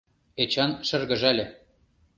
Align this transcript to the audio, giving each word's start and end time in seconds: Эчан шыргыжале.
Эчан 0.41 0.71
шыргыжале. 0.87 1.45